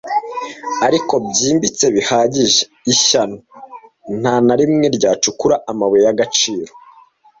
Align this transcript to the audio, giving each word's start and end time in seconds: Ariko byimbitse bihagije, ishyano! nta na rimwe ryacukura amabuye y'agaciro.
Ariko 0.87 1.13
byimbitse 1.27 1.85
bihagije, 1.95 2.61
ishyano! 2.93 3.37
nta 4.19 4.35
na 4.45 4.55
rimwe 4.59 4.85
ryacukura 4.97 5.55
amabuye 5.71 6.03
y'agaciro. 6.07 6.71